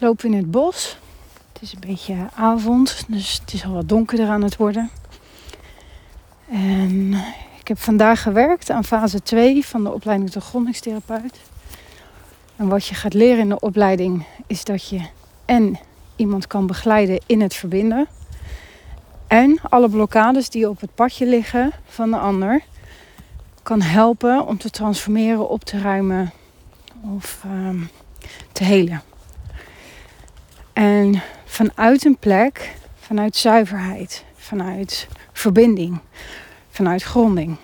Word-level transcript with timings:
lopen 0.00 0.32
in 0.32 0.36
het 0.36 0.50
bos. 0.50 0.96
Het 1.52 1.62
is 1.62 1.72
een 1.72 1.80
beetje 1.86 2.14
avond, 2.34 3.04
dus 3.08 3.40
het 3.40 3.52
is 3.52 3.64
al 3.64 3.72
wat 3.72 3.88
donkerder 3.88 4.28
aan 4.28 4.42
het 4.42 4.56
worden. 4.56 4.90
En 6.50 7.12
ik 7.60 7.68
heb 7.68 7.78
vandaag 7.78 8.22
gewerkt 8.22 8.70
aan 8.70 8.84
fase 8.84 9.22
2 9.22 9.66
van 9.66 9.84
de 9.84 9.92
opleiding 9.92 10.30
tot 10.30 10.42
grondingstherapeut. 10.42 11.40
En 12.56 12.68
wat 12.68 12.86
je 12.86 12.94
gaat 12.94 13.14
leren 13.14 13.38
in 13.38 13.48
de 13.48 13.60
opleiding 13.60 14.26
is 14.46 14.64
dat 14.64 14.88
je 14.88 15.00
en 15.44 15.78
iemand 16.16 16.46
kan 16.46 16.66
begeleiden 16.66 17.20
in 17.26 17.40
het 17.40 17.54
verbinden. 17.54 18.06
En 19.26 19.58
alle 19.68 19.88
blokkades 19.88 20.48
die 20.48 20.68
op 20.68 20.80
het 20.80 20.94
padje 20.94 21.26
liggen 21.26 21.72
van 21.86 22.10
de 22.10 22.18
ander 22.18 22.62
kan 23.62 23.82
helpen 23.82 24.46
om 24.46 24.58
te 24.58 24.70
transformeren, 24.70 25.48
op 25.48 25.64
te 25.64 25.78
ruimen 25.78 26.32
of 27.16 27.44
um, 27.44 27.90
te 28.52 28.64
helen. 28.64 29.02
En 30.72 31.22
vanuit 31.44 32.04
een 32.04 32.16
plek, 32.16 32.74
vanuit 33.00 33.36
zuiverheid, 33.36 34.24
vanuit 34.36 35.08
verbinding, 35.32 35.98
vanuit 36.70 37.02
gronding. 37.02 37.56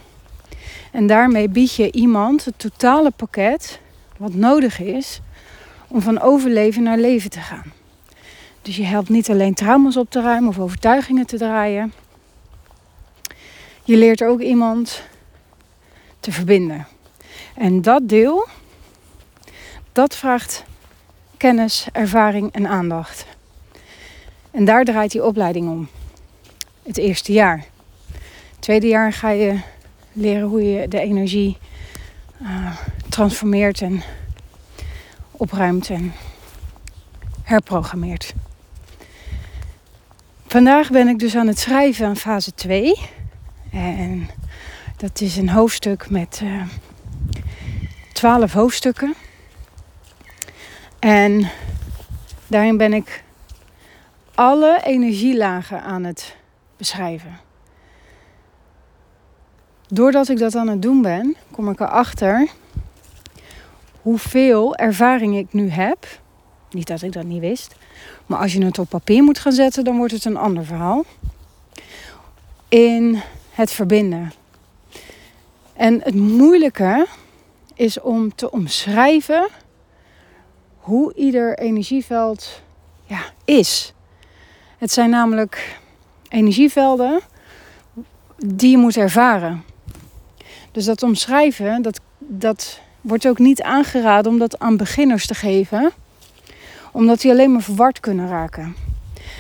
En 0.93 1.07
daarmee 1.07 1.49
bied 1.49 1.75
je 1.75 1.93
iemand 1.93 2.45
het 2.45 2.59
totale 2.59 3.11
pakket 3.11 3.81
wat 4.17 4.35
nodig 4.35 4.81
is 4.81 5.21
om 5.89 6.01
van 6.01 6.21
overleven 6.21 6.83
naar 6.83 6.99
leven 6.99 7.31
te 7.31 7.41
gaan. 7.41 7.73
Dus 8.63 8.77
je 8.77 8.85
helpt 8.85 9.09
niet 9.09 9.31
alleen 9.31 9.55
trauma's 9.55 9.97
op 9.97 10.11
te 10.11 10.21
ruimen 10.21 10.49
of 10.49 10.59
overtuigingen 10.59 11.27
te 11.27 11.37
draaien. 11.37 11.93
Je 13.85 13.97
leert 13.97 14.23
ook 14.23 14.41
iemand 14.41 15.03
te 16.21 16.33
verbinden. 16.33 16.87
En 17.55 17.83
dat 17.83 18.09
deel, 18.09 18.47
dat 19.93 20.17
vraagt 20.17 20.65
kennis, 21.37 21.87
ervaring 21.93 22.53
en 22.53 22.67
aandacht. 22.67 23.27
En 24.51 24.65
daar 24.65 24.85
draait 24.85 25.11
die 25.11 25.25
opleiding 25.25 25.69
om. 25.69 25.89
Het 26.83 26.97
eerste 26.97 27.33
jaar. 27.33 27.65
Het 28.13 28.61
tweede 28.61 28.87
jaar 28.87 29.13
ga 29.13 29.31
je 29.31 29.61
leren 30.13 30.49
hoe 30.49 30.73
je 30.73 30.89
de 30.89 31.01
energie 31.01 31.59
uh, 32.43 32.77
transformeert 33.09 33.81
en 33.81 34.03
opruimt 35.31 35.91
en 35.91 36.13
herprogrammeert. 37.43 38.35
Vandaag 40.47 40.91
ben 40.91 41.09
ik 41.09 41.19
dus 41.19 41.37
aan 41.37 41.47
het 41.47 41.59
schrijven 41.59 42.07
aan 42.07 42.17
fase 42.17 42.55
2. 42.55 42.95
En 43.73 44.29
dat 44.97 45.21
is 45.21 45.37
een 45.37 45.49
hoofdstuk 45.49 46.11
met 46.11 46.41
uh, 46.43 46.55
eh, 46.55 46.67
12 48.13 48.53
hoofdstukken. 48.53 49.15
En 51.07 51.51
daarin 52.47 52.77
ben 52.77 52.93
ik 52.93 53.25
alle 54.35 54.81
energielagen 54.85 55.83
aan 55.83 56.05
het 56.05 56.37
beschrijven. 56.77 57.39
Doordat 59.89 60.29
ik 60.29 60.39
dat 60.39 60.55
aan 60.55 60.69
het 60.69 60.83
doen 60.83 61.03
ben, 61.03 61.37
kom 61.51 61.71
ik 61.71 61.81
erachter 61.81 62.49
hoeveel 64.03 64.77
ervaring 64.77 65.37
ik 65.37 65.53
nu 65.53 65.69
heb. 65.69 66.07
Niet 66.71 66.87
dat 66.87 67.03
ik 67.03 67.13
dat 67.13 67.25
niet 67.25 67.41
wist. 67.41 67.75
Maar 68.27 68.39
als 68.39 68.53
je 68.53 68.65
het 68.65 68.79
op 68.79 68.89
papier 68.89 69.23
moet 69.23 69.39
gaan 69.39 69.53
zetten, 69.53 69.85
dan 69.85 69.97
wordt 69.97 70.13
het 70.13 70.25
een 70.25 70.37
ander 70.37 70.65
verhaal. 70.65 71.05
In 72.69 73.21
het 73.51 73.71
verbinden. 73.71 74.33
En 75.73 76.01
het 76.03 76.15
moeilijke 76.15 77.07
is 77.75 78.01
om 78.01 78.35
te 78.35 78.51
omschrijven 78.51 79.49
hoe 80.87 81.15
ieder 81.15 81.59
energieveld 81.59 82.63
ja, 83.05 83.21
is. 83.45 83.95
Het 84.79 84.93
zijn 84.93 85.11
namelijk 85.11 85.79
energievelden 86.29 87.21
die 88.37 88.71
je 88.71 88.79
moet 88.79 88.97
ervaren. 88.97 89.65
Dus 90.73 90.85
dat 90.85 91.03
omschrijven, 91.03 91.83
dat, 91.83 92.01
dat 92.19 92.81
wordt 93.01 93.29
ook 93.29 93.39
niet 93.39 93.63
aangeraden 93.63 94.33
om 94.33 94.39
dat 94.39 94.59
aan 94.59 94.77
beginners 94.77 95.27
te 95.27 95.35
geven, 95.35 95.91
omdat 96.93 97.21
die 97.21 97.31
alleen 97.31 97.53
maar 97.53 97.63
verward 97.63 98.01
kunnen 98.01 98.29
raken. 98.29 98.77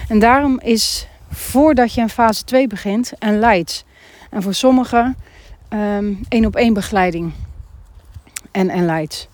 En 0.08 0.18
daarom 0.18 0.60
is 0.60 1.06
voordat 1.30 1.94
je 1.94 2.00
een 2.00 2.08
fase 2.08 2.44
2 2.44 2.66
begint 2.66 3.12
een 3.18 3.38
leids. 3.38 3.84
En 4.30 4.42
voor 4.42 4.54
sommigen 4.54 5.16
um, 5.70 6.20
één 6.28 6.44
op 6.44 6.56
één 6.56 6.74
begeleiding 6.74 7.32
en 8.50 8.68
en 8.68 8.84
leids. 8.84 9.28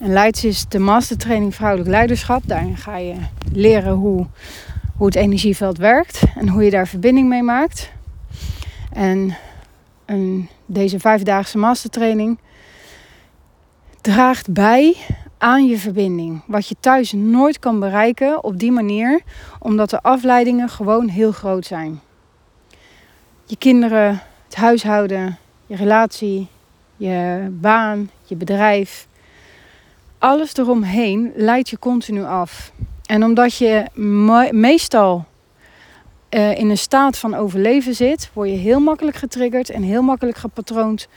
En 0.00 0.12
Leids 0.12 0.44
is 0.44 0.64
de 0.68 0.78
mastertraining 0.78 1.54
vrouwelijk 1.54 1.90
leiderschap. 1.90 2.42
Daarin 2.46 2.76
ga 2.76 2.96
je 2.96 3.14
leren 3.52 3.92
hoe, 3.92 4.26
hoe 4.96 5.06
het 5.06 5.14
energieveld 5.14 5.78
werkt 5.78 6.22
en 6.36 6.48
hoe 6.48 6.64
je 6.64 6.70
daar 6.70 6.88
verbinding 6.88 7.28
mee 7.28 7.42
maakt. 7.42 7.92
En 8.92 9.36
deze 10.66 10.98
vijfdaagse 10.98 11.58
mastertraining 11.58 12.38
draagt 14.00 14.52
bij 14.52 14.96
aan 15.38 15.66
je 15.66 15.78
verbinding. 15.78 16.42
Wat 16.46 16.68
je 16.68 16.76
thuis 16.80 17.12
nooit 17.12 17.58
kan 17.58 17.80
bereiken 17.80 18.44
op 18.44 18.58
die 18.58 18.72
manier, 18.72 19.20
omdat 19.58 19.90
de 19.90 20.02
afleidingen 20.02 20.68
gewoon 20.68 21.08
heel 21.08 21.32
groot 21.32 21.66
zijn. 21.66 22.00
Je 23.44 23.56
kinderen, 23.56 24.22
het 24.44 24.54
huishouden, 24.54 25.38
je 25.66 25.76
relatie, 25.76 26.48
je 26.96 27.46
baan, 27.50 28.10
je 28.24 28.36
bedrijf, 28.36 29.08
alles 30.20 30.56
eromheen 30.56 31.32
leidt 31.34 31.68
je 31.68 31.78
continu 31.78 32.24
af. 32.24 32.72
En 33.06 33.24
omdat 33.24 33.56
je 33.56 33.84
meestal 34.50 35.24
uh, 36.30 36.58
in 36.58 36.70
een 36.70 36.78
staat 36.78 37.18
van 37.18 37.34
overleven 37.34 37.94
zit, 37.94 38.30
word 38.32 38.48
je 38.48 38.56
heel 38.56 38.80
makkelijk 38.80 39.16
getriggerd 39.16 39.70
en 39.70 39.82
heel 39.82 40.02
makkelijk 40.02 40.36
gepatroond 40.36 41.08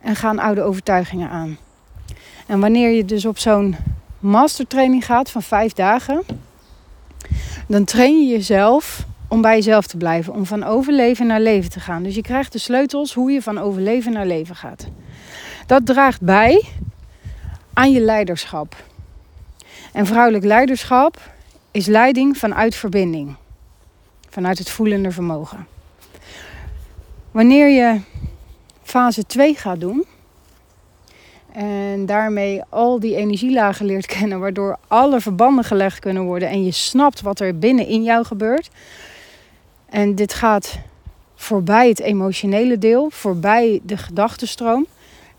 en 0.00 0.16
gaan 0.16 0.38
oude 0.38 0.62
overtuigingen 0.62 1.28
aan. 1.28 1.58
En 2.46 2.60
wanneer 2.60 2.90
je 2.90 3.04
dus 3.04 3.24
op 3.24 3.38
zo'n 3.38 3.76
mastertraining 4.18 5.04
gaat 5.04 5.30
van 5.30 5.42
vijf 5.42 5.72
dagen, 5.72 6.22
dan 7.66 7.84
train 7.84 8.20
je 8.20 8.32
jezelf 8.32 9.06
om 9.28 9.40
bij 9.40 9.54
jezelf 9.54 9.86
te 9.86 9.96
blijven, 9.96 10.34
om 10.34 10.46
van 10.46 10.64
overleven 10.64 11.26
naar 11.26 11.40
leven 11.40 11.70
te 11.70 11.80
gaan. 11.80 12.02
Dus 12.02 12.14
je 12.14 12.22
krijgt 12.22 12.52
de 12.52 12.58
sleutels 12.58 13.14
hoe 13.14 13.30
je 13.30 13.42
van 13.42 13.58
overleven 13.58 14.12
naar 14.12 14.26
leven 14.26 14.56
gaat. 14.56 14.86
Dat 15.66 15.86
draagt 15.86 16.20
bij 16.20 16.64
aan 17.74 17.92
je 17.92 18.00
leiderschap. 18.00 18.76
En 19.92 20.06
vrouwelijk 20.06 20.44
leiderschap 20.44 21.20
is 21.70 21.86
leiding 21.86 22.36
vanuit 22.36 22.74
verbinding, 22.74 23.34
vanuit 24.30 24.58
het 24.58 24.70
voelende 24.70 25.10
vermogen. 25.10 25.66
Wanneer 27.30 27.68
je 27.68 28.00
fase 28.82 29.26
2 29.26 29.54
gaat 29.54 29.80
doen 29.80 30.04
en 31.52 32.06
daarmee 32.06 32.62
al 32.68 33.00
die 33.00 33.16
energielagen 33.16 33.86
leert 33.86 34.06
kennen, 34.06 34.40
waardoor 34.40 34.78
alle 34.88 35.20
verbanden 35.20 35.64
gelegd 35.64 35.98
kunnen 35.98 36.22
worden 36.22 36.48
en 36.48 36.64
je 36.64 36.72
snapt 36.72 37.20
wat 37.20 37.40
er 37.40 37.58
binnen 37.58 37.86
in 37.86 38.02
jou 38.02 38.24
gebeurt. 38.24 38.70
En 39.86 40.14
dit 40.14 40.34
gaat 40.34 40.78
voorbij 41.34 41.88
het 41.88 42.00
emotionele 42.00 42.78
deel, 42.78 43.10
voorbij 43.10 43.80
de 43.82 43.96
gedachtenstroom. 43.96 44.86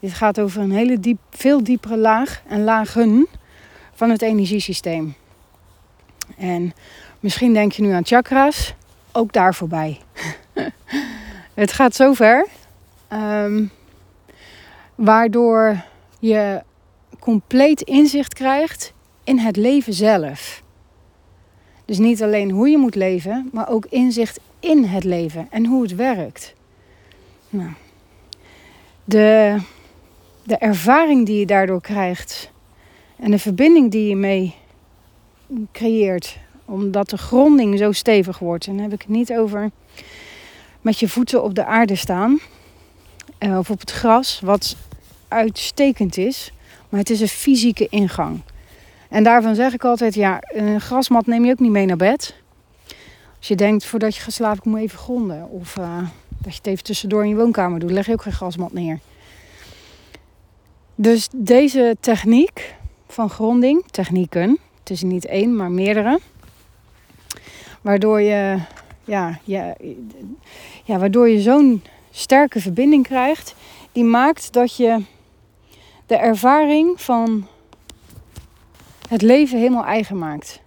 Dit 0.06 0.14
gaat 0.14 0.40
over 0.40 0.62
een 0.62 0.72
hele 0.72 1.00
diep, 1.00 1.18
veel 1.30 1.64
diepere 1.64 1.98
laag 1.98 2.42
en 2.48 2.64
lagen 2.64 3.28
van 3.94 4.10
het 4.10 4.22
energiesysteem. 4.22 5.16
En 6.38 6.74
misschien 7.20 7.54
denk 7.54 7.72
je 7.72 7.82
nu 7.82 7.92
aan 7.92 8.06
chakra's, 8.06 8.74
ook 9.12 9.34
daar 9.34 9.56
voorbij. 9.56 10.00
het 11.54 11.72
gaat 11.72 11.96
zo 11.96 12.14
ver, 12.14 12.48
um, 13.14 13.72
waardoor 14.96 15.84
je 16.20 16.64
compleet 17.20 17.82
inzicht 17.82 18.34
krijgt 18.34 18.94
in 19.24 19.40
het 19.40 19.56
leven 19.56 19.94
zelf. 19.94 20.62
Dus 21.86 21.98
niet 21.98 22.24
alleen 22.24 22.52
hoe 22.52 22.70
je 22.70 22.78
moet 22.78 22.96
leven, 22.96 23.50
maar 23.54 23.70
ook 23.70 23.86
inzicht 23.86 24.40
in 24.60 24.84
het 24.84 25.04
leven 25.04 25.48
en 25.50 25.66
hoe 25.66 25.82
het 25.82 25.96
werkt. 25.96 26.54
Nou, 27.50 27.70
de 29.04 29.58
de 30.46 30.58
ervaring 30.58 31.26
die 31.26 31.40
je 31.40 31.46
daardoor 31.46 31.82
krijgt 31.82 32.52
en 33.16 33.32
de 33.32 33.40
verbinding 33.40 33.92
die 33.92 34.08
je 34.08 34.16
mee 34.16 34.56
creëert, 35.72 36.38
omdat 36.66 37.10
de 37.10 37.18
gronding 37.18 37.78
zo 37.78 37.92
stevig 37.92 38.40
wordt. 38.40 38.68
En 38.68 38.74
dan 38.74 38.84
heb 38.84 38.94
ik 38.94 39.02
het 39.02 39.10
niet 39.10 39.34
over 39.34 39.72
met 40.82 41.00
je 41.00 41.10
voeten 41.10 41.44
op 41.44 41.56
de 41.56 41.66
aarde 41.66 41.96
staan 41.96 42.40
eh, 43.38 43.58
of 43.58 43.70
op 43.70 43.80
het 43.80 43.92
gras, 43.92 44.40
wat 44.40 44.76
uitstekend 45.28 46.18
is, 46.18 46.52
maar 46.90 47.00
het 47.00 47.10
is 47.10 47.22
een 47.22 47.28
fysieke 47.28 47.88
ingang. 47.90 48.42
En 49.10 49.24
daarvan 49.24 49.56
zeg 49.56 49.74
ik 49.74 49.84
altijd, 49.84 50.14
ja, 50.14 50.40
een 50.48 50.82
grasmat 50.82 51.26
neem 51.26 51.46
je 51.46 51.52
ook 51.52 51.60
niet 51.60 51.72
mee 51.72 51.86
naar 51.86 51.98
bed. 51.98 52.36
Als 53.38 53.48
je 53.48 53.56
denkt, 53.56 53.86
voordat 53.86 54.16
je 54.16 54.22
gaat 54.22 54.34
slapen, 54.34 54.58
ik 54.58 54.66
moet 54.66 54.80
even 54.80 55.00
gronden. 55.00 55.50
Of 55.50 55.78
uh, 55.78 55.98
dat 56.28 56.52
je 56.52 56.58
het 56.58 56.68
even 56.68 56.84
tussendoor 56.84 57.24
in 57.24 57.30
je 57.30 57.36
woonkamer 57.36 57.80
doet, 57.80 57.92
leg 57.92 58.06
je 58.06 58.14
ook 58.14 58.22
geen 58.22 58.34
grasmat 58.34 58.74
neer. 58.74 59.00
Dus 60.96 61.30
deze 61.36 61.98
techniek 62.00 62.76
van 63.08 63.30
gronding, 63.30 63.84
technieken, 63.92 64.60
Het 64.80 64.90
is 64.90 65.02
niet 65.02 65.26
één, 65.26 65.56
maar 65.56 65.72
meerdere. 65.72 66.20
Waardoor 67.82 68.22
je, 68.22 68.60
ja, 69.04 69.40
ja, 69.44 69.76
ja, 70.84 70.98
waardoor 70.98 71.30
je 71.30 71.42
zo'n 71.42 71.84
sterke 72.12 72.60
verbinding 72.60 73.04
krijgt. 73.04 73.56
Die 73.92 74.04
maakt 74.04 74.54
dat 74.54 74.76
je 74.76 75.04
de 76.06 76.16
ervaring 76.16 77.02
van 77.02 77.48
het 79.10 79.22
leven 79.22 79.58
helemaal 79.58 79.86
eigen 79.86 80.18
maakt. 80.18 80.62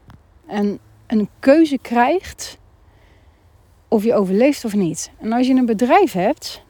En 0.46 0.78
een 1.06 1.28
keuze 1.38 1.78
krijgt 1.78 2.58
of 3.88 4.04
je 4.04 4.14
overleeft 4.14 4.64
of 4.64 4.74
niet. 4.74 5.10
En 5.20 5.32
als 5.32 5.46
je 5.46 5.54
een 5.54 5.66
bedrijf 5.66 6.12
hebt, 6.12 6.62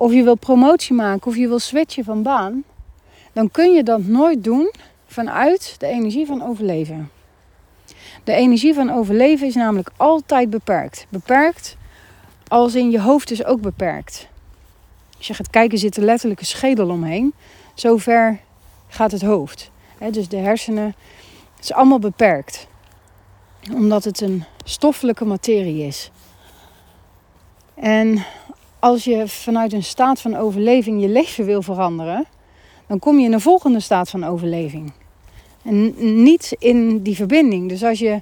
of 0.00 0.12
je 0.12 0.22
wil 0.22 0.34
promotie 0.34 0.94
maken, 0.94 1.26
of 1.26 1.36
je 1.36 1.48
wil 1.48 1.58
switchen 1.58 2.04
van 2.04 2.22
baan, 2.22 2.64
dan 3.32 3.50
kun 3.50 3.72
je 3.72 3.82
dat 3.82 4.02
nooit 4.02 4.44
doen 4.44 4.72
vanuit 5.06 5.74
de 5.78 5.86
energie 5.86 6.26
van 6.26 6.42
overleven. 6.42 7.10
De 8.24 8.32
energie 8.32 8.74
van 8.74 8.90
overleven 8.90 9.46
is 9.46 9.54
namelijk 9.54 9.90
altijd 9.96 10.50
beperkt. 10.50 11.06
Beperkt 11.08 11.76
als 12.48 12.74
in 12.74 12.90
je 12.90 13.00
hoofd 13.00 13.30
is 13.30 13.44
ook 13.44 13.60
beperkt. 13.60 14.28
Als 15.16 15.26
je 15.26 15.34
gaat 15.34 15.50
kijken, 15.50 15.78
zit 15.78 15.96
er 15.96 16.02
letterlijk 16.02 16.40
een 16.40 16.46
schedel 16.46 16.88
omheen. 16.88 17.34
Zover 17.74 18.40
gaat 18.88 19.12
het 19.12 19.22
hoofd. 19.22 19.70
dus 20.10 20.28
de 20.28 20.36
hersenen, 20.36 20.94
het 21.56 21.64
is 21.64 21.72
allemaal 21.72 21.98
beperkt. 21.98 22.66
Omdat 23.74 24.04
het 24.04 24.20
een 24.20 24.44
stoffelijke 24.64 25.24
materie 25.24 25.86
is. 25.86 26.10
En 27.74 28.24
als 28.80 29.04
je 29.04 29.28
vanuit 29.28 29.72
een 29.72 29.82
staat 29.82 30.20
van 30.20 30.36
overleving 30.36 31.00
je 31.00 31.08
leven 31.08 31.44
wil 31.44 31.62
veranderen, 31.62 32.26
dan 32.86 32.98
kom 32.98 33.18
je 33.18 33.24
in 33.24 33.32
een 33.32 33.40
volgende 33.40 33.80
staat 33.80 34.10
van 34.10 34.24
overleving. 34.24 34.92
En 35.62 35.94
niet 36.22 36.56
in 36.58 37.02
die 37.02 37.14
verbinding. 37.14 37.68
Dus 37.68 37.84
als 37.84 37.98
je 37.98 38.20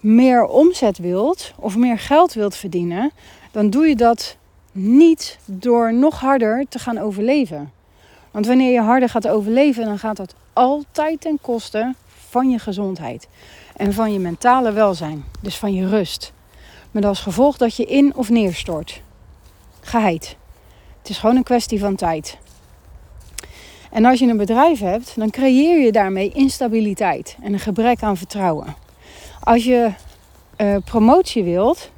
meer 0.00 0.44
omzet 0.44 0.98
wilt 0.98 1.52
of 1.56 1.76
meer 1.76 1.98
geld 1.98 2.32
wilt 2.32 2.56
verdienen, 2.56 3.10
dan 3.50 3.70
doe 3.70 3.86
je 3.86 3.96
dat 3.96 4.36
niet 4.72 5.38
door 5.44 5.94
nog 5.94 6.20
harder 6.20 6.64
te 6.68 6.78
gaan 6.78 6.98
overleven. 6.98 7.72
Want 8.30 8.46
wanneer 8.46 8.72
je 8.72 8.80
harder 8.80 9.08
gaat 9.08 9.28
overleven, 9.28 9.84
dan 9.84 9.98
gaat 9.98 10.16
dat 10.16 10.34
altijd 10.52 11.20
ten 11.20 11.38
koste 11.40 11.94
van 12.28 12.50
je 12.50 12.58
gezondheid 12.58 13.28
en 13.76 13.92
van 13.92 14.12
je 14.12 14.18
mentale 14.18 14.72
welzijn, 14.72 15.24
dus 15.40 15.56
van 15.56 15.74
je 15.74 15.88
rust. 15.88 16.32
Met 16.90 17.04
als 17.04 17.20
gevolg 17.20 17.56
dat 17.56 17.76
je 17.76 17.84
in 17.84 18.14
of 18.14 18.30
neerstort. 18.30 19.02
Geheid. 19.80 20.36
Het 20.98 21.08
is 21.08 21.18
gewoon 21.18 21.36
een 21.36 21.42
kwestie 21.42 21.80
van 21.80 21.94
tijd. 21.96 22.38
En 23.90 24.04
als 24.04 24.18
je 24.18 24.26
een 24.26 24.36
bedrijf 24.36 24.80
hebt, 24.80 25.12
dan 25.16 25.30
creëer 25.30 25.80
je 25.84 25.92
daarmee 25.92 26.30
instabiliteit 26.34 27.36
en 27.42 27.52
een 27.52 27.58
gebrek 27.58 28.02
aan 28.02 28.16
vertrouwen. 28.16 28.74
Als 29.40 29.64
je 29.64 29.90
uh, 30.56 30.76
promotie 30.84 31.44
wilt, 31.44 31.90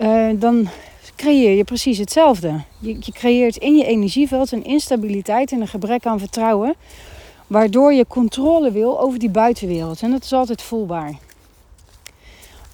uh, 0.00 0.30
dan 0.34 0.68
creëer 1.16 1.56
je 1.56 1.64
precies 1.64 1.98
hetzelfde. 1.98 2.60
Je, 2.78 2.96
je 3.00 3.12
creëert 3.12 3.56
in 3.56 3.76
je 3.76 3.84
energieveld 3.84 4.52
een 4.52 4.64
instabiliteit 4.64 5.52
en 5.52 5.60
een 5.60 5.68
gebrek 5.68 6.06
aan 6.06 6.18
vertrouwen, 6.18 6.74
waardoor 7.46 7.92
je 7.92 8.06
controle 8.06 8.70
wil 8.70 9.00
over 9.00 9.18
die 9.18 9.30
buitenwereld. 9.30 10.02
En 10.02 10.10
dat 10.10 10.24
is 10.24 10.32
altijd 10.32 10.62
voelbaar. 10.62 11.18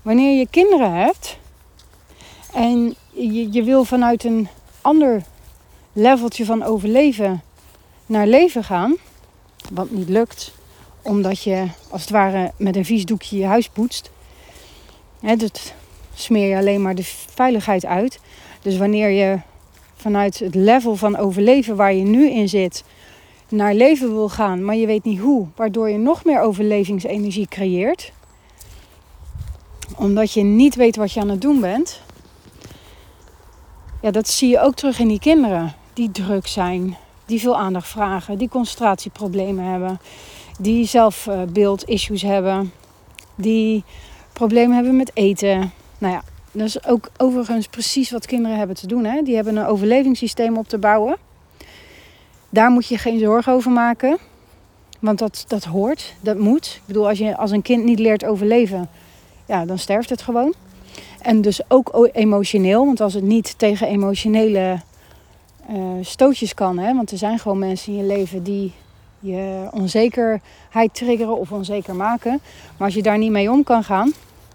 Wanneer 0.03 0.39
je 0.39 0.47
kinderen 0.51 0.93
hebt 0.93 1.39
en 2.53 2.95
je, 3.29 3.63
wil 3.63 3.85
vanuit 3.85 4.25
een 4.25 4.49
ander 4.81 5.23
leveltje 5.93 6.45
van 6.45 6.63
overleven 6.63 7.43
naar 8.07 8.27
leven 8.27 8.65
gaan, 8.65 8.97
wat 9.71 9.91
niet 9.91 10.09
lukt, 10.09 10.53
omdat 11.03 11.43
je 11.43 11.67
als 11.91 12.01
het 12.01 12.11
ware 12.11 12.53
met 12.57 12.77
een 12.77 12.85
vies 12.85 13.05
doekje 13.05 13.39
je 13.39 13.45
huis 13.45 13.69
poetst. 13.69 14.11
He, 15.21 15.37
dat 15.37 15.73
smeer 16.15 16.49
je 16.49 16.57
alleen 16.57 16.83
maar 16.83 16.95
de 16.95 17.05
veiligheid 17.35 17.87
uit. 17.87 18.21
Dus 18.63 18.77
wanneer 18.77 19.11
je 19.11 19.39
vanuit 19.97 20.39
het 20.39 20.55
level 20.55 20.97
van 20.97 21.17
overleven 21.17 21.77
waar 21.77 21.95
je 21.95 22.05
nu 22.05 22.31
in 22.31 22.49
zit, 22.49 22.85
naar 23.49 23.75
leven 23.75 24.13
wil 24.13 24.29
gaan, 24.29 24.65
maar 24.65 24.77
je 24.77 24.87
weet 24.87 25.05
niet 25.05 25.19
hoe, 25.19 25.47
waardoor 25.57 25.91
je 25.91 25.99
nog 25.99 26.25
meer 26.25 26.41
overlevingsenergie 26.41 27.49
creëert, 27.49 28.13
omdat 29.97 30.33
je 30.33 30.43
niet 30.43 30.75
weet 30.75 30.97
wat 30.97 31.13
je 31.13 31.21
aan 31.21 31.29
het 31.29 31.41
doen 31.41 31.61
bent, 31.61 32.01
ja, 34.01 34.11
dat 34.11 34.29
zie 34.29 34.49
je 34.49 34.61
ook 34.61 34.75
terug 34.75 34.99
in 34.99 35.09
die 35.09 35.19
kinderen 35.19 35.75
die 35.93 36.11
druk 36.11 36.47
zijn, 36.47 36.97
die 37.27 37.41
veel 37.41 37.59
aandacht 37.59 37.89
vragen, 37.89 38.39
die 38.39 38.49
concentratieproblemen 38.49 39.65
hebben, 39.65 40.01
die 40.59 40.87
zelfbeeldissues 40.87 42.23
hebben, 42.23 42.73
die 43.35 43.85
problemen 44.33 44.75
hebben 44.75 44.97
met 44.97 45.11
eten. 45.15 45.73
Nou 45.99 46.15
ja, 46.15 46.23
dat 46.53 46.67
is 46.67 46.87
ook 46.87 47.11
overigens 47.17 47.67
precies 47.67 48.11
wat 48.11 48.27
kinderen 48.27 48.59
hebben 48.59 48.77
te 48.77 48.87
doen. 48.87 49.05
Hè? 49.05 49.23
Die 49.23 49.35
hebben 49.35 49.57
een 49.57 49.67
overlevingssysteem 49.67 50.57
op 50.57 50.69
te 50.69 50.79
bouwen. 50.79 51.17
Daar 52.49 52.71
moet 52.71 52.87
je 52.87 52.99
geen 52.99 53.19
zorgen 53.19 53.53
over 53.53 53.71
maken. 53.71 54.19
Want 54.99 55.19
dat, 55.19 55.45
dat 55.49 55.65
hoort, 55.65 56.15
dat 56.21 56.39
moet. 56.39 56.67
Ik 56.67 56.83
bedoel, 56.87 57.09
als 57.09 57.19
je 57.19 57.37
als 57.37 57.51
een 57.51 57.63
kind 57.63 57.85
niet 57.85 57.99
leert 57.99 58.25
overleven, 58.25 58.89
ja, 59.47 59.65
dan 59.65 59.79
sterft 59.79 60.11
het 60.11 60.23
gewoon. 60.23 60.55
En 61.23 61.41
dus 61.41 61.61
ook 61.69 62.09
emotioneel, 62.13 62.85
want 62.85 63.01
als 63.01 63.15
het 63.15 63.25
niet 63.25 63.59
tegen 63.59 63.87
emotionele 63.87 64.81
uh, 65.71 65.77
stootjes 66.01 66.55
kan, 66.55 66.79
hè, 66.79 66.95
want 66.95 67.11
er 67.11 67.19
zijn 67.19 67.39
gewoon 67.39 67.59
mensen 67.59 67.93
in 67.93 67.99
je 67.99 68.05
leven 68.05 68.43
die 68.43 68.73
je 69.21 69.69
onzekerheid 69.71 70.95
triggeren 70.95 71.37
of 71.37 71.53
onzeker 71.53 71.95
maken. 71.95 72.41
Maar 72.77 72.87
als 72.87 72.95
je 72.95 73.03
daar 73.03 73.19
niet 73.19 73.31
mee 73.31 73.51
om 73.51 73.65
kan 73.65 73.85
gaan, 73.85 74.13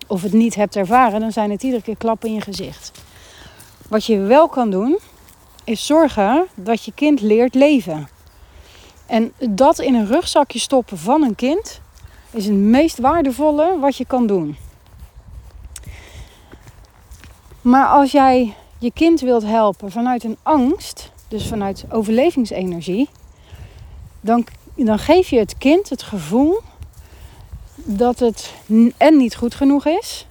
of 0.08 0.22
het 0.22 0.34
niet 0.34 0.56
hebt 0.56 0.76
ervaren, 0.76 1.20
dan 1.20 1.32
zijn 1.32 1.52
het 1.52 1.64
iedere 1.64 1.82
keer 1.82 1.98
klappen 1.98 2.30
in 2.30 2.36
je 2.36 2.42
gezicht. 2.42 2.92
Wat 3.90 4.06
je 4.06 4.20
wel 4.20 4.48
kan 4.48 4.70
doen, 4.70 4.98
is 5.64 5.86
zorgen 5.86 6.46
dat 6.56 6.84
je 6.84 6.92
kind 6.96 7.22
leert 7.22 7.56
leven. 7.56 8.08
En 9.06 9.34
dat 9.50 9.80
in 9.80 9.96
een 9.96 10.08
rugzakje 10.08 10.60
stoppen 10.60 10.98
van 10.98 11.24
een 11.24 11.36
kind 11.36 11.82
is 12.32 12.46
het 12.46 12.56
meest 12.56 13.00
waardevolle 13.00 13.80
wat 13.80 13.98
je 13.98 14.06
kan 14.06 14.28
doen. 14.28 14.56
Maar 17.66 17.88
als 17.88 18.12
jij 18.12 18.56
je 18.78 18.92
kind 18.92 19.22
wilt 19.22 19.44
helpen 19.44 19.92
vanuit 19.92 20.24
een 20.24 20.38
angst, 20.44 21.12
dus 21.28 21.48
vanuit 21.48 21.86
overlevingsenergie, 21.90 23.10
dan, 24.22 24.46
dan 24.76 25.00
geef 25.00 25.30
je 25.30 25.40
het 25.40 25.58
kind 25.58 25.90
het 25.90 26.04
gevoel 26.04 26.62
dat 27.76 28.20
het 28.20 28.54
en 28.98 29.18
niet 29.18 29.36
goed 29.36 29.56
genoeg 29.56 29.86
is. 29.86 30.28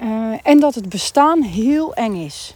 Uh, 0.00 0.38
en 0.42 0.60
dat 0.60 0.74
het 0.74 0.88
bestaan 0.88 1.42
heel 1.42 1.94
eng 1.94 2.14
is. 2.14 2.54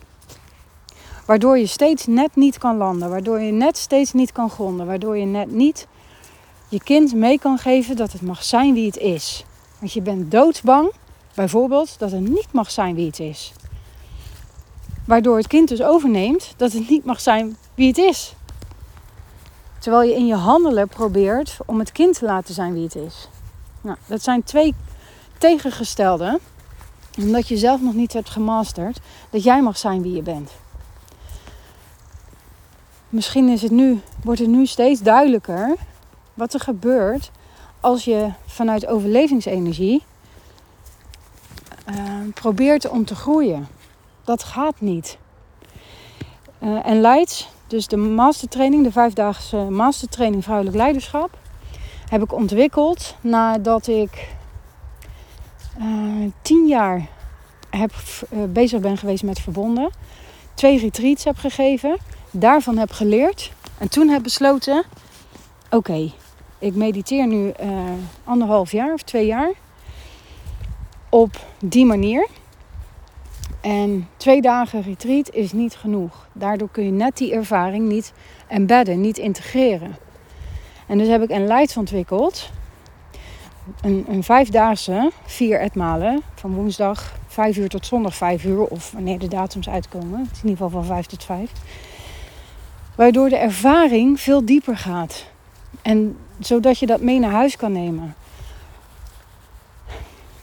Waardoor 1.27 1.59
je 1.59 1.67
steeds 1.67 2.07
net 2.07 2.37
niet 2.37 2.59
kan 2.59 2.77
landen. 2.77 3.11
Waardoor 3.11 3.41
je 3.41 3.53
net 3.53 3.77
steeds 3.77 4.13
niet 4.13 4.33
kan 4.33 4.51
gronden. 4.51 4.87
Waardoor 4.87 5.17
je 5.17 5.27
net 5.27 5.51
niet 5.51 5.87
je 6.69 6.83
kind 6.83 7.15
mee 7.15 7.39
kan 7.39 7.59
geven 7.59 7.97
dat 7.97 8.13
het 8.13 8.23
mag 8.23 8.43
zijn 8.45 8.75
wie 8.75 8.87
het 8.87 8.97
is. 8.97 9.45
Want 9.79 9.93
je 9.93 10.03
bent 10.03 10.31
doodsbang, 10.31 10.93
bijvoorbeeld, 11.35 11.99
dat 11.99 12.11
het 12.11 12.29
niet 12.29 12.53
mag 12.53 12.71
zijn 12.71 12.95
wie 12.95 13.07
het 13.07 13.21
is. 13.21 13.53
Waardoor 15.05 15.37
het 15.37 15.47
kind 15.47 15.69
dus 15.69 15.83
overneemt 15.83 16.55
dat 16.57 16.73
het 16.73 16.89
niet 16.89 17.05
mag 17.05 17.21
zijn 17.21 17.57
wie 17.75 17.89
het 17.89 17.99
is. 17.99 18.35
Terwijl 19.79 20.09
je 20.09 20.15
in 20.15 20.27
je 20.27 20.35
handelen 20.35 20.89
probeert 20.89 21.57
om 21.67 21.79
het 21.79 21.93
kind 21.93 22.19
te 22.19 22.25
laten 22.25 22.55
zijn 22.55 22.73
wie 22.73 22.83
het 22.83 22.95
is. 22.95 23.29
Nou, 23.81 23.97
dat 24.07 24.23
zijn 24.23 24.43
twee 24.43 24.75
tegengestelde. 25.39 26.41
Omdat 27.19 27.49
je 27.49 27.57
zelf 27.57 27.81
nog 27.81 27.95
niet 27.95 28.13
hebt 28.13 28.31
gemasterd 28.31 29.01
dat 29.31 29.43
jij 29.43 29.63
mag 29.63 29.79
zijn 29.79 30.03
wie 30.03 30.13
je 30.13 30.23
bent. 30.23 30.51
Misschien 33.09 33.49
is 33.49 33.63
het 33.63 33.71
nu, 33.71 34.01
wordt 34.23 34.41
het 34.41 34.49
nu 34.49 34.67
steeds 34.67 35.01
duidelijker 35.01 35.75
wat 36.35 36.55
er 36.55 36.61
gebeurt 36.61 37.31
als 37.81 38.05
je 38.05 38.33
vanuit 38.47 38.87
overlevingsenergie 38.87 40.03
uh, 41.97 42.33
probeert 42.35 42.89
om 42.89 43.05
te 43.05 43.15
groeien. 43.15 43.69
Dat 44.25 44.43
gaat 44.43 44.81
niet. 44.81 45.19
Uh, 46.63 46.87
en 46.87 47.01
Leids 47.01 47.49
dus 47.67 47.87
de 47.87 47.97
mastertraining, 47.97 48.85
de 48.85 48.93
vijfdaagse 48.93 49.57
mastertraining 49.57 50.45
vrouwelijk 50.45 50.77
leiderschap, 50.77 51.39
heb 52.09 52.23
ik 52.23 52.33
ontwikkeld 52.33 53.17
nadat 53.21 53.87
ik 53.87 54.29
uh, 55.79 56.31
tien 56.43 56.67
jaar 56.67 57.07
heb, 57.71 57.93
uh, 58.31 58.45
bezig 58.49 58.81
ben 58.81 58.97
geweest 58.97 59.23
met 59.23 59.41
verbonden. 59.41 59.91
Twee 60.55 60.79
retreats 60.79 61.25
heb 61.25 61.37
gegeven, 61.37 61.99
daarvan 62.31 62.77
heb 62.77 62.93
geleerd. 62.93 63.53
En 63.79 63.89
toen 63.89 64.09
heb 64.09 64.23
besloten, 64.23 64.85
oké, 65.71 66.13
ik 66.59 66.75
mediteer 66.75 67.27
nu 67.27 67.53
anderhalf 68.25 68.73
jaar 68.73 68.93
of 68.93 69.03
twee 69.03 69.27
jaar 69.27 69.53
op 71.13 71.47
die 71.59 71.87
manier. 71.87 72.29
En 73.61 74.09
twee 74.17 74.41
dagen 74.41 74.83
retreat 74.83 75.31
is 75.31 75.53
niet 75.53 75.75
genoeg. 75.75 76.29
Daardoor 76.33 76.69
kun 76.71 76.85
je 76.85 76.91
net 76.91 77.17
die 77.17 77.33
ervaring 77.35 77.89
niet 77.89 78.13
embedden, 78.47 79.01
niet 79.01 79.19
integreren. 79.19 79.97
En 80.87 80.99
dus 80.99 81.09
heb 81.09 81.23
ik 81.23 81.31
een 81.31 81.47
leids 81.47 81.77
ontwikkeld. 81.77 82.51
Een, 83.81 84.05
een 84.09 84.23
vijfdaagse, 84.23 85.11
vier 85.25 85.61
etmalen. 85.61 86.23
Van 86.35 86.55
woensdag 86.55 87.15
5 87.27 87.57
uur 87.57 87.69
tot 87.69 87.87
zondag 87.87 88.15
5 88.15 88.45
uur. 88.45 88.65
Of 88.65 88.93
wanneer 88.93 89.19
de 89.19 89.29
datums 89.29 89.69
uitkomen. 89.69 90.19
Het 90.19 90.33
is 90.33 90.43
in 90.43 90.49
ieder 90.49 90.65
geval 90.65 90.83
van 90.83 90.95
5 90.95 91.07
tot 91.07 91.25
5. 91.25 91.51
Waardoor 92.97 93.29
de 93.29 93.37
ervaring 93.37 94.21
veel 94.21 94.45
dieper 94.45 94.77
gaat. 94.77 95.27
En 95.83 96.17
zodat 96.39 96.79
je 96.79 96.87
dat 96.87 97.01
mee 97.01 97.19
naar 97.19 97.31
huis 97.31 97.57
kan 97.57 97.73
nemen. 97.73 98.15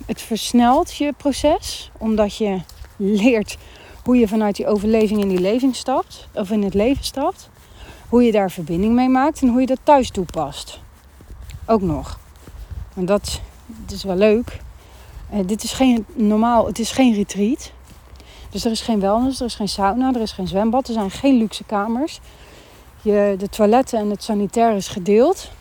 Het 0.09 0.21
versnelt 0.21 0.95
je 0.95 1.13
proces, 1.17 1.91
omdat 1.97 2.35
je 2.35 2.61
leert 2.97 3.57
hoe 4.03 4.17
je 4.17 4.27
vanuit 4.27 4.55
die 4.55 4.67
overleving 4.67 5.21
in 5.21 5.27
die 5.27 5.39
leving 5.39 5.75
stapt, 5.75 6.27
of 6.33 6.49
in 6.49 6.63
het 6.63 6.73
leven 6.73 7.03
stapt. 7.03 7.49
Hoe 8.07 8.23
je 8.23 8.31
daar 8.31 8.51
verbinding 8.51 8.93
mee 8.93 9.09
maakt 9.09 9.41
en 9.41 9.47
hoe 9.47 9.59
je 9.59 9.65
dat 9.65 9.79
thuis 9.83 10.09
toepast. 10.09 10.79
Ook 11.65 11.81
nog. 11.81 12.19
En 12.95 13.05
dat, 13.05 13.41
is 13.89 14.03
wel 14.03 14.15
leuk. 14.15 14.59
Uh, 15.33 15.39
dit 15.45 15.63
is 15.63 15.73
geen 15.73 16.05
normaal, 16.13 16.65
het 16.65 16.79
is 16.79 16.91
geen 16.91 17.13
retreat. 17.13 17.71
Dus 18.49 18.65
er 18.65 18.71
is 18.71 18.81
geen 18.81 18.99
wellness, 18.99 19.39
er 19.39 19.45
is 19.45 19.55
geen 19.55 19.69
sauna, 19.69 20.13
er 20.13 20.21
is 20.21 20.31
geen 20.31 20.47
zwembad, 20.47 20.87
er 20.87 20.93
zijn 20.93 21.11
geen 21.11 21.37
luxe 21.37 21.63
kamers. 21.63 22.19
Je, 23.01 23.35
de 23.37 23.49
toiletten 23.49 23.99
en 23.99 24.09
het 24.09 24.23
sanitair 24.23 24.75
is 24.75 24.87
gedeeld. 24.87 25.51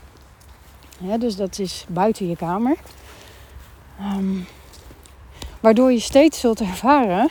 Dus 1.19 1.37
dat 1.37 1.59
is 1.59 1.85
buiten 1.89 2.29
je 2.29 2.37
kamer. 2.37 2.77
Um, 4.01 4.47
waardoor 5.61 5.93
je 5.93 6.01
steeds 6.01 6.41
zult 6.41 6.61
ervaren 6.61 7.29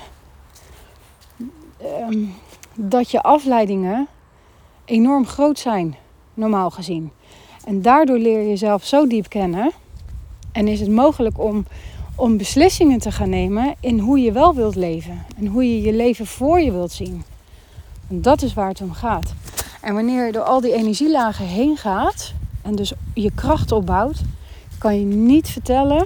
um, 2.10 2.34
dat 2.74 3.12
je 3.12 3.22
afleidingen 3.22 4.08
enorm 4.86 5.26
groot 5.26 5.60
zijn, 5.60 5.96
normaal 6.34 6.70
gezien. 6.70 7.12
En 7.66 7.82
daardoor 7.82 8.18
leer 8.18 8.42
je 8.42 8.48
jezelf 8.48 8.86
zo 8.86 9.08
diep 9.08 9.30
kennen. 9.30 9.72
En 10.52 10.68
is 10.68 10.80
het 10.80 10.90
mogelijk 10.90 11.40
om, 11.40 11.66
om 12.16 12.38
beslissingen 12.38 13.00
te 13.00 13.12
gaan 13.12 13.30
nemen 13.30 13.76
in 13.80 14.00
hoe 14.00 14.20
je 14.20 14.32
wel 14.32 14.56
wilt 14.56 14.76
leven. 14.76 15.26
En 15.38 15.48
hoe 15.48 15.64
je 15.64 15.82
je 15.82 15.94
leven 15.94 16.26
voor 16.26 16.60
je 16.60 16.72
wilt 16.72 16.92
zien. 16.92 17.24
En 18.10 18.22
dat 18.22 18.42
is 18.42 18.54
waar 18.54 18.70
het 18.70 18.82
om 18.82 18.92
gaat. 18.92 19.34
En 19.82 19.94
wanneer 19.94 20.26
je 20.26 20.32
door 20.32 20.44
al 20.44 20.62
die 20.62 20.74
energielagen 20.74 21.46
heen 21.46 21.78
gaat 21.78 22.34
en 22.62 22.76
dus 22.76 22.94
je 23.14 23.32
kracht 23.36 23.72
opbouwt, 23.72 24.22
kan 24.78 25.00
je 25.00 25.06
niet 25.06 25.50
vertellen 25.50 26.06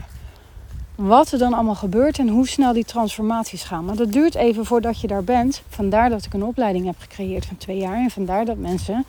wat 1.08 1.32
er 1.32 1.40
dan 1.40 1.54
allemaal 1.54 1.76
gebeurt 1.76 2.20
en 2.20 2.28
hoe 2.28 2.48
snel 2.48 2.74
die 2.74 2.86
transformaties 2.86 3.64
gaan. 3.64 3.86
Maar 3.86 3.96
dat 3.96 4.12
duurt 4.12 4.36
even 4.36 4.66
voordat 4.66 5.02
je 5.02 5.08
daar 5.08 5.24
bent. 5.24 5.62
Vandaar 5.70 6.10
dat 6.10 6.26
ik 6.26 6.34
een 6.34 6.44
opleiding 6.44 6.86
heb 6.86 6.96
gecreëerd 7.00 7.46
van 7.46 7.58
twee 7.58 7.78
jaar. 7.78 7.96
En 7.96 8.10
vandaar 8.10 8.46
dat 8.46 8.58
mensen 8.58 9.06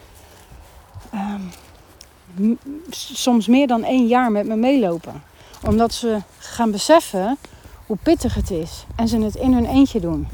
um, 1.15 2.59
soms 2.91 3.47
meer 3.47 3.67
dan 3.67 3.85
één 3.85 4.07
jaar 4.07 4.33
met 4.33 4.47
me 4.47 4.57
meelopen. 4.57 5.23
Omdat 5.67 5.95
ze 5.95 6.19
gaan 6.39 6.71
beseffen 6.71 7.39
hoe 7.87 7.97
pittig 8.03 8.35
het 8.35 8.51
is. 8.51 8.85
En 8.95 9.09
ze 9.09 9.19
het 9.19 9.35
in 9.35 9.53
hun 9.53 9.67
eentje 9.67 10.01
doen. 10.01 10.29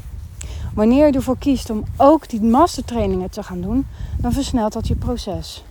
Wanneer 0.73 1.05
je 1.05 1.13
ervoor 1.13 1.37
kiest 1.37 1.69
om 1.69 1.83
ook 1.97 2.29
die 2.29 2.41
mastertrainingen 2.41 3.29
te 3.29 3.43
gaan 3.43 3.61
doen, 3.61 3.87
dan 4.17 4.31
versnelt 4.31 4.73
dat 4.73 4.87
je 4.87 4.95
proces. 4.95 5.63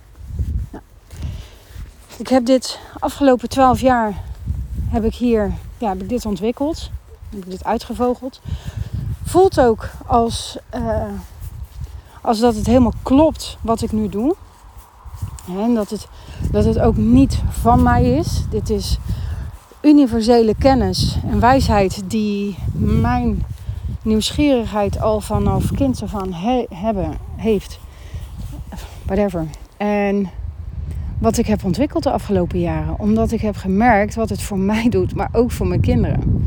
Nou, 0.70 0.84
ik 2.16 2.28
heb 2.28 2.44
dit 2.44 2.78
afgelopen 2.98 3.48
twaalf 3.48 3.80
jaar 3.80 4.14
heb 4.88 5.04
ik 5.04 5.14
hier 5.14 5.52
ja, 5.78 5.88
heb 5.88 6.02
ik 6.02 6.08
dit 6.08 6.26
ontwikkeld. 6.26 6.90
Heb 7.30 7.44
ik 7.44 7.50
dit 7.50 7.64
uitgevogeld. 7.64 8.40
Voelt 9.24 9.60
ook 9.60 9.90
als, 10.06 10.58
uh, 10.74 11.02
als 12.22 12.38
dat 12.38 12.54
het 12.54 12.66
helemaal 12.66 12.92
klopt 13.02 13.58
wat 13.60 13.82
ik 13.82 13.92
nu 13.92 14.08
doe. 14.08 14.36
En 15.48 15.74
dat 15.74 15.90
het, 15.90 16.08
dat 16.50 16.64
het 16.64 16.78
ook 16.78 16.96
niet 16.96 17.42
van 17.50 17.82
mij 17.82 18.16
is. 18.16 18.44
Dit 18.50 18.70
is 18.70 18.98
universele 19.80 20.54
kennis 20.54 21.18
en 21.26 21.40
wijsheid 21.40 22.02
die 22.04 22.58
mijn 22.72 23.44
nieuwsgierigheid 24.02 25.00
al 25.00 25.20
vanaf 25.20 25.70
kind 25.72 26.02
he 26.30 26.66
hebben, 26.74 27.18
heeft. 27.36 27.78
Whatever. 29.04 29.46
En 29.76 30.30
wat 31.18 31.38
ik 31.38 31.46
heb 31.46 31.64
ontwikkeld 31.64 32.02
de 32.02 32.10
afgelopen 32.10 32.60
jaren. 32.60 32.98
Omdat 32.98 33.32
ik 33.32 33.40
heb 33.40 33.56
gemerkt 33.56 34.14
wat 34.14 34.28
het 34.28 34.42
voor 34.42 34.58
mij 34.58 34.88
doet, 34.88 35.14
maar 35.14 35.28
ook 35.32 35.50
voor 35.50 35.66
mijn 35.66 35.80
kinderen. 35.80 36.46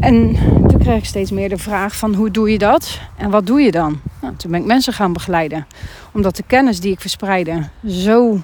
En 0.00 0.36
toen 0.68 0.78
kreeg 0.78 0.98
ik 0.98 1.04
steeds 1.04 1.30
meer 1.30 1.48
de 1.48 1.58
vraag 1.58 1.96
van 1.96 2.14
hoe 2.14 2.30
doe 2.30 2.50
je 2.50 2.58
dat 2.58 3.00
en 3.16 3.30
wat 3.30 3.46
doe 3.46 3.60
je 3.60 3.70
dan? 3.70 4.00
Nou, 4.22 4.36
toen 4.36 4.50
ben 4.50 4.60
ik 4.60 4.66
mensen 4.66 4.92
gaan 4.92 5.12
begeleiden. 5.12 5.66
Omdat 6.12 6.36
de 6.36 6.42
kennis 6.46 6.80
die 6.80 6.92
ik 6.92 7.00
verspreidde 7.00 7.68
zo 7.86 8.34
uh, 8.34 8.42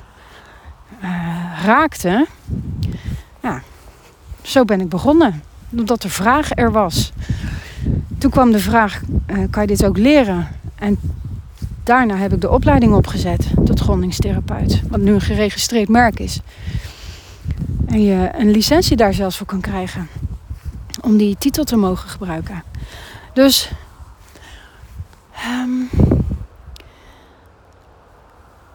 raakte. 1.65 2.27
Ja, 3.43 3.63
zo 4.43 4.65
ben 4.65 4.81
ik 4.81 4.89
begonnen. 4.89 5.43
Omdat 5.79 6.03
de 6.03 6.09
vraag 6.09 6.51
er 6.55 6.73
was. 6.73 7.13
Toen 8.19 8.31
kwam 8.31 8.53
de 8.53 8.59
vraag, 8.59 9.03
uh, 9.27 9.45
kan 9.51 9.63
je 9.63 9.69
dit 9.69 9.85
ook 9.85 9.99
leren? 9.99 10.49
En 10.75 10.99
daarna 11.85 12.17
heb 12.17 12.33
ik 12.33 12.41
de 12.41 12.51
opleiding 12.51 12.95
opgezet 12.95 13.47
tot 13.65 13.81
grondingstherapeut. 13.81 14.83
Wat 14.89 15.01
nu 15.01 15.13
een 15.13 15.21
geregistreerd 15.21 15.89
merk 15.89 16.21
is. 16.21 16.41
En 17.87 18.03
je 18.03 18.31
een 18.33 18.51
licentie 18.51 18.97
daar 18.97 19.15
zelfs 19.15 19.37
voor 19.37 19.47
kan 19.47 19.61
krijgen. 19.61 20.09
Om 21.01 21.17
die 21.17 21.37
titel 21.39 21.65
te 21.65 21.77
mogen 21.77 22.09
gebruiken. 22.09 22.63
Dus. 23.35 23.71
Um, 25.47 25.89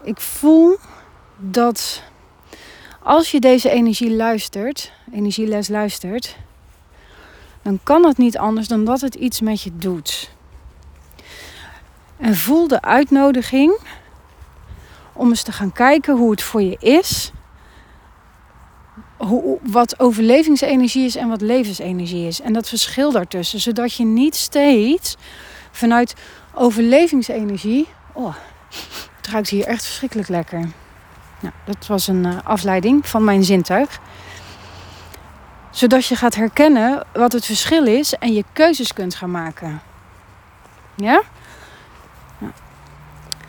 ik 0.04 0.20
voel 0.20 0.78
dat 1.38 2.04
als 3.04 3.32
je 3.32 3.40
deze 3.40 3.70
energie 3.70 4.16
luistert, 4.16 4.92
energieles 5.12 5.68
luistert, 5.68 6.38
dan 7.62 7.80
kan 7.84 8.06
het 8.06 8.18
niet 8.18 8.38
anders 8.38 8.68
dan 8.68 8.86
dat 8.86 9.02
het 9.02 9.16
iets 9.16 9.42
met 9.42 9.62
je 9.62 9.72
doet. 9.78 10.36
En 12.18 12.36
voel 12.36 12.68
de 12.68 12.82
uitnodiging 12.82 13.80
om 15.14 15.30
eens 15.30 15.44
te 15.44 15.52
gaan 15.52 15.72
kijken 15.72 16.18
hoe 16.18 16.32
het 16.32 16.42
voor 16.42 16.62
je 16.62 16.78
is. 16.80 17.32
Hoe, 19.18 19.60
wat 19.64 20.00
overlevingsenergie 20.00 21.06
is 21.06 21.16
en 21.16 21.30
wat 21.30 21.42
levensenergie 21.42 22.28
is. 22.28 22.42
En 22.42 22.54
dat 22.54 22.70
verschil 22.70 23.12
daartussen. 23.12 23.60
Zodat 23.60 23.94
je 23.94 24.06
niet 24.06 24.36
steeds 24.36 25.16
vanuit 25.72 26.16
overlevingsenergie. 26.54 27.88
Oh, 28.14 28.36
het 29.18 29.28
ruikt 29.28 29.50
hier 29.50 29.66
echt 29.66 29.86
verschrikkelijk 29.86 30.30
lekker. 30.30 30.60
Nou, 31.40 31.54
dat 31.66 31.88
was 31.88 32.08
een 32.08 32.26
uh, 32.26 32.38
afleiding 32.44 33.08
van 33.08 33.24
mijn 33.24 33.44
zintuig. 33.44 34.00
Zodat 35.72 36.06
je 36.06 36.16
gaat 36.16 36.36
herkennen 36.36 37.06
wat 37.14 37.32
het 37.32 37.46
verschil 37.46 37.86
is 37.86 38.14
en 38.14 38.34
je 38.34 38.44
keuzes 38.54 38.94
kunt 38.94 39.16
gaan 39.16 39.32
maken. 39.32 39.82
Ja? 40.96 41.22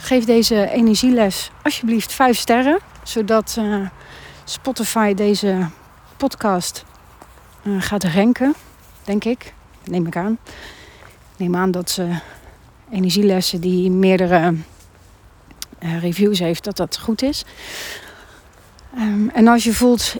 Geef 0.00 0.24
deze 0.24 0.68
energieles 0.70 1.50
alsjeblieft 1.62 2.12
5 2.12 2.38
sterren, 2.38 2.78
zodat 3.02 3.56
uh, 3.58 3.88
Spotify 4.44 5.14
deze 5.14 5.68
podcast 6.16 6.84
uh, 7.62 7.82
gaat 7.82 8.04
renken, 8.04 8.54
denk 9.04 9.24
ik. 9.24 9.52
Neem 9.84 10.06
ik 10.06 10.16
aan. 10.16 10.38
Neem 11.36 11.56
aan 11.56 11.70
dat 11.70 11.90
ze 11.90 12.08
energielessen 12.90 13.60
die 13.60 13.90
meerdere 13.90 14.54
uh, 15.82 16.00
reviews 16.00 16.38
heeft, 16.38 16.64
dat 16.64 16.76
dat 16.76 16.98
goed 16.98 17.22
is. 17.22 17.44
Um, 18.98 19.30
en 19.34 19.48
als 19.48 19.64
je 19.64 19.74
voelt, 19.74 20.14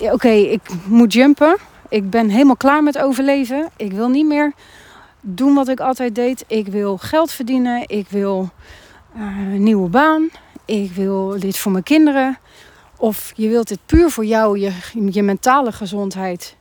oké, 0.00 0.28
ik 0.28 0.60
moet 0.84 1.12
jumpen. 1.12 1.56
Ik 1.88 2.10
ben 2.10 2.28
helemaal 2.28 2.56
klaar 2.56 2.82
met 2.82 2.98
overleven. 2.98 3.68
Ik 3.76 3.92
wil 3.92 4.08
niet 4.08 4.26
meer 4.26 4.52
doen 5.20 5.54
wat 5.54 5.68
ik 5.68 5.80
altijd 5.80 6.14
deed. 6.14 6.44
Ik 6.46 6.66
wil 6.66 6.96
geld 6.96 7.32
verdienen. 7.32 7.88
Ik 7.88 8.08
wil 8.08 8.50
een 9.14 9.62
nieuwe 9.62 9.88
baan. 9.88 10.28
Ik 10.64 10.92
wil 10.92 11.38
dit 11.38 11.58
voor 11.58 11.72
mijn 11.72 11.84
kinderen. 11.84 12.38
Of 12.96 13.32
je 13.36 13.48
wilt 13.48 13.68
dit 13.68 13.78
puur 13.86 14.10
voor 14.10 14.24
jou, 14.24 14.58
je, 14.58 14.72
je 15.10 15.22
mentale 15.22 15.72
gezondheid 15.72 16.56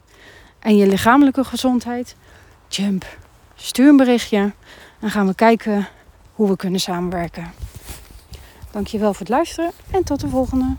en 0.60 0.78
je 0.78 0.88
lichamelijke 0.88 1.44
gezondheid. 1.44 2.16
Jump. 2.68 3.06
Stuur 3.56 3.90
een 3.90 3.98
berichtje. 3.98 4.52
Dan 5.00 5.10
gaan 5.10 5.28
we 5.28 5.36
kijken 5.36 5.88
hoe 6.34 6.48
we 6.48 6.56
kunnen 6.56 6.80
samenwerken. 6.80 7.54
Dankjewel 8.72 9.12
voor 9.12 9.20
het 9.20 9.30
luisteren 9.30 9.72
en 9.92 10.04
tot 10.04 10.20
de 10.20 10.30
volgende. 10.30 10.76